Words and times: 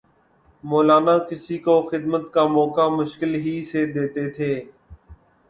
مولانا 0.63 1.17
کسی 1.29 1.57
کو 1.65 1.75
خدمت 1.91 2.23
کا 2.33 2.45
موقع 2.47 2.87
مشکل 2.97 3.35
ہی 3.43 3.55
سے 3.71 3.85
دیتے 3.93 4.29
تھے 4.31 4.51